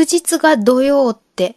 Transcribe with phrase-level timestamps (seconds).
[0.00, 1.56] 祝日が土曜って、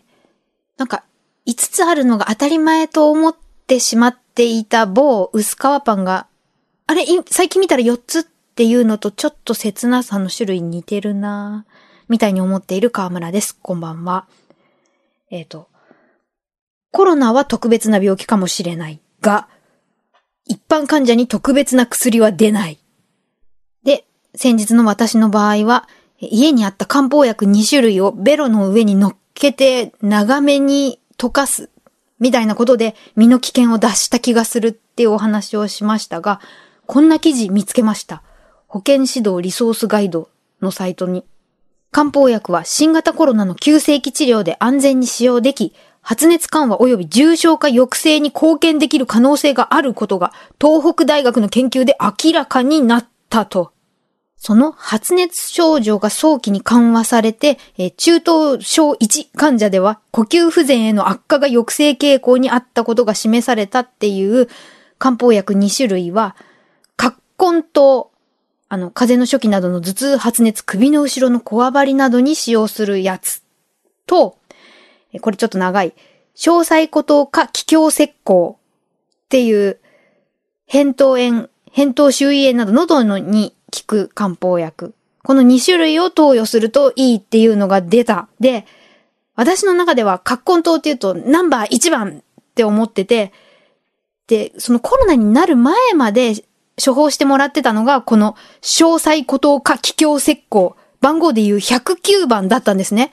[0.77, 1.05] なんか、
[1.47, 3.35] 5つあるのが当たり前と思っ
[3.67, 6.27] てしまっていた某薄皮パンが、
[6.87, 11.65] あれ、最近見たら4つっていうのとちょっと切なさの種類似てるな
[12.09, 13.57] みたいに思っている河村です。
[13.61, 14.27] こんばんは。
[15.29, 15.69] えっ、ー、と、
[16.91, 19.47] コロナは特別な病気かもしれないが、
[20.45, 22.77] 一般患者に特別な薬は出ない。
[23.85, 24.05] で、
[24.35, 25.87] 先日の私の場合は、
[26.31, 31.69] 家にあった漢方薬2種類をベロの上に乗っけて長めに溶かす。
[32.19, 36.39] みたいなことで身の危険を脱した気がするっていうお話をしましたが、
[36.85, 38.23] こんな記事見つけました。
[38.67, 40.29] 保健指導リソースガイド
[40.61, 41.25] のサイトに。
[41.91, 53.72] 漢方薬は新型コロナの急性期治療で安全に使用でき、発熱緩和及び重症化抑制に貢献できる可能性があることが東北大学の研究で明らかになったと。
[54.45, 64.49] その発熱症状が早期に緩和されて、え中等症1患者では呼吸不全への悪化が抑制傾向にあったことが示されたっていう
[64.99, 66.35] 漢方薬2種類は、
[66.97, 67.21] 葛
[67.53, 68.11] 根糖、
[68.67, 73.43] あの、風邪の初期などの頭痛、発熱、首の後ろのこわばりなどに使用するやつ
[74.07, 74.37] と、
[75.21, 75.93] これちょっと長い、
[76.35, 78.57] 詳細孤島か気境石膏っ
[79.29, 79.79] ていう、
[80.69, 84.93] 扁桃炎、扁桃周囲炎など喉のに効く漢方薬。
[85.23, 88.27] この2種類を投与するといいっていうのが出た。
[88.39, 88.65] で、
[89.35, 93.31] 私の中では、葛根糖っていうとナンバー1番って思ってて、
[94.27, 96.33] で、そのコロナになる前まで
[96.83, 100.75] 処方してもらってたのが、この詳細孤島か気境石膏。
[101.01, 103.11] 番号で言う109番だったんですね。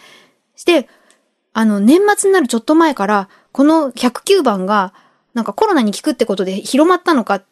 [0.54, 0.88] して、
[1.52, 4.94] あの、年末になるちょっと前から、この109番が、
[5.34, 7.42] なんかコロナに効くってことで広まったのか、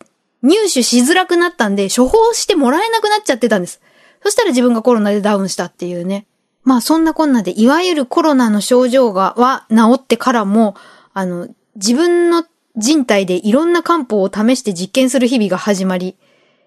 [0.42, 3.80] 入手しづらくなったんで、処方してもらえなくなっちゃってたんです。
[4.22, 6.26] そしたら自分がコロナでダウンしたっていうね。
[6.64, 10.74] まあそんなこんなで、いわゆるコロナの症状が、は治ってからも、
[11.14, 12.44] あの、自分の
[12.76, 16.16] 人体でいろんな漢方を試して実験する日々が始まり、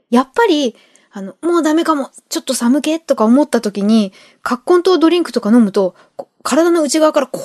[0.10, 0.76] やっぱり、
[1.14, 4.14] あの、もうダメかも、ちょっと寒気とか思った時に、
[4.44, 5.96] 葛根糖ドリンクとか飲むと、
[6.42, 7.44] 体の内側からこう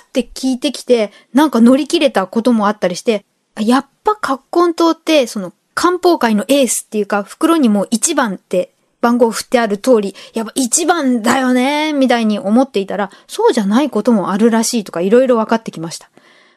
[0.00, 3.24] って効いてきて、なんか乗り切れたこともあったりして、
[3.58, 16.10] やっぱ葛根糖って、その漢方界のエースっていうか、袋にも1番って番号振ってある通り、やっぱ1番だよねみたいに思っていたら、そうじゃないこともあるらしいとかいろいろ分かってきました。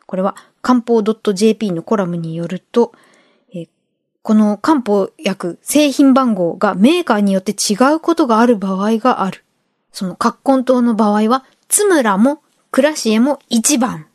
[0.07, 2.91] これは漢方 .jp のコラムによると、
[4.23, 9.45] この漢方薬製品番号がメーカーによって違うことがある場合がある。
[9.94, 12.41] その葛根湯の場合はツムラも
[12.72, 14.07] クラシエも1番。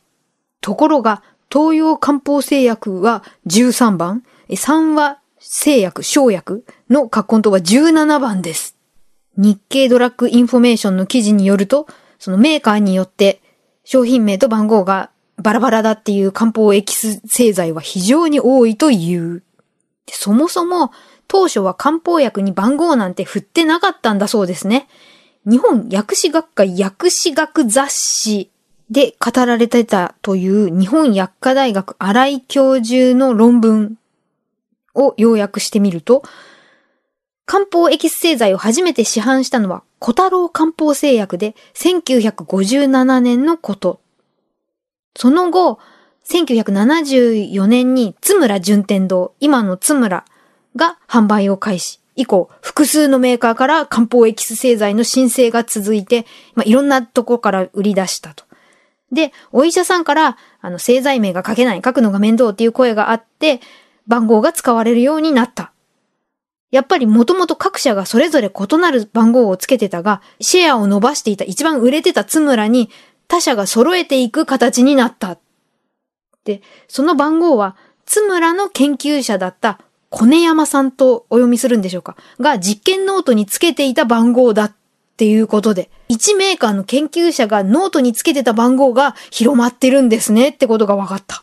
[0.61, 4.23] ところが、東洋漢方製薬は13番、
[4.55, 8.77] 三和製薬、生薬の葛根湯は17番です。
[9.37, 11.87] 日経ドラッグインフォメーションの記事によると、
[12.19, 13.41] そのメーカーによって
[13.85, 19.43] 商品名と番号がバラバラだっていう漢方エキス製剤は非常に多いという。
[20.11, 20.91] そもそも
[21.29, 24.89] 当初は漢方薬に番号なんて振ってなかったんだそうですね。
[25.45, 28.51] 日本薬師学会薬師学雑誌
[28.91, 33.97] で語られてたという日本薬科大学荒井教授の論文
[34.99, 36.23] を要約してみると、
[37.47, 44.01] 漢方エキス製剤を初めて市販したのは小太郎漢方製薬で1957年のこと。
[45.17, 45.79] その後、
[46.29, 50.27] 1974年に津村順天堂、今の津村
[50.77, 52.01] が販売を開始。
[52.17, 58.45] 以降、複数のメーカーから漢方エキス製剤の申請が続いて、まあ、いろんなとこから売り出したと。
[59.13, 63.61] で、お医者さんから、あの、製剤名が書けない、書くのが面倒っていう声があって、
[64.09, 65.73] 番号が使われるようになった。
[66.71, 72.91] やっぱりもともと各社がそれぞれ異なる番号をつけてたが、シェアを伸ばしていた一番売れてた津村に
[73.29, 75.39] 他社が揃えていく形になった。
[76.45, 79.81] で、その番号はツムラの研究者だった
[80.11, 84.75] 小根山さんとお読みするんでしょうかが実験ノートにつけていた番号だっ
[85.17, 91.43] ていうことで、1メーカーの研究者がノートにつけてた番号が広まってるんですねってことが分かった。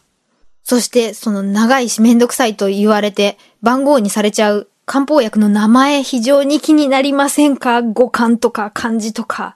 [0.66, 7.82] そして、その長いしめんどくさいと言われて番号にされちゃう漢方薬の名前非常に気になりませんか？
[7.82, 9.56] 語感とか漢字とか。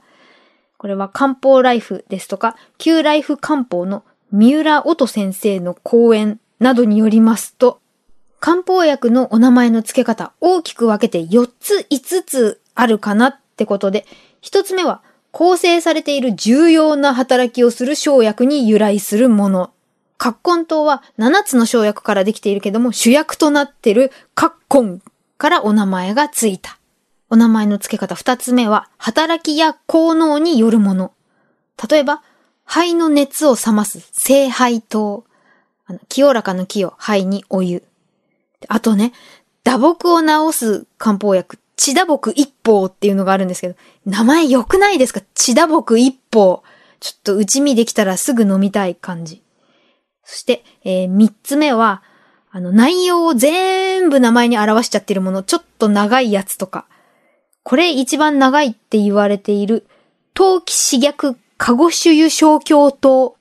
[0.78, 7.82] これは漢方ライフですとか、旧ライフ漢方の三浦音先生の講演などによりますと、
[8.40, 14.06] 漢方薬のお名前の付け方、大きく分けて4つ5つあるかなってことで、
[14.42, 15.02] 1つ目は
[15.32, 19.72] 構成されている重要な働きをする生薬に由来するもの。
[20.20, 25.00] 葛根糖は7つの生薬からできているけども、主役となっている葛根
[25.38, 26.78] からお名前がついた。
[27.30, 31.14] お名前の付け方2つ目は、働きや効能によるもの。
[31.90, 32.22] 例えば、
[32.66, 35.24] 肺の熱を冷ます清肺糖。
[35.88, 37.84] あの、清らかの清、肺にお湯。
[38.68, 39.14] あとね、
[39.64, 43.76] 打撲を治す漢方薬、血打撲一方っていうのがあるんですけど、
[44.06, 45.22] 名前良くないですか？
[45.34, 46.62] 血打撲一方。
[47.00, 49.42] ちょっと内身できたらすぐ飲みたい感じ。
[50.30, 52.04] そして、えー、三つ目は、
[52.52, 56.86] あの、内容を全部名前に表しちゃってるもの、ちょっと長いやつとか。
[57.64, 59.88] これ一番長いって言われている、
[60.36, 63.38] 陶器刺逆カゴシュユ小京糖。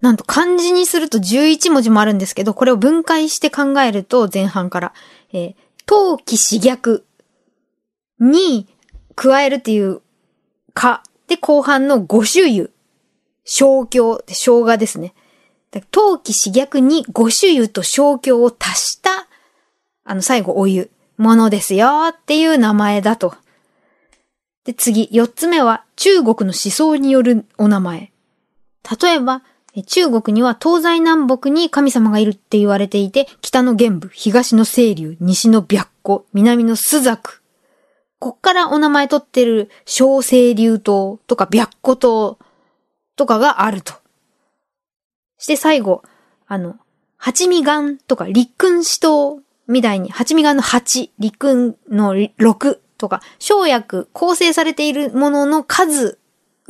[0.00, 4.94] なんと漢字にすると11文字もあるんですけど、これを分解して考えると前半から、
[5.34, 7.04] えー、陶器刺逆
[8.18, 8.66] に
[9.16, 10.00] 加えるっていう
[10.72, 12.70] か、で後半の五種油、
[13.44, 15.12] 小京って生姜ですね。
[15.80, 19.26] 陶器刺逆に五種油と小京を足した、
[20.04, 23.34] あの最後お湯、ものですよっていう名前だと。
[24.64, 28.12] で、次、四つ目は中国の思想によるお名前。
[29.02, 29.42] 例えば、
[29.86, 37.18] 中国には東西南北に神様がいるって言われていて、北の玄武、東の清流、西の白虎、南の朱雀。
[38.18, 42.38] こっからお名前取ってる小清流島とか白虎島
[43.16, 43.94] とかがあると。
[45.42, 46.02] して最後、
[46.46, 46.76] あの、
[47.16, 56.20] 八味岩とか陸君死島みたいに、八味岩の八、陸君の六とか、生薬、構成されているものの数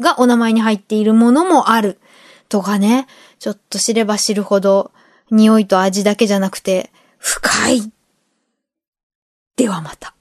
[0.00, 2.00] がお名前に入っているものもある。
[2.48, 3.06] とかね、
[3.38, 4.90] ちょっと知れば知るほど、
[5.30, 7.92] 匂いと味だけじゃなくて、深い。
[9.56, 10.14] ではまた。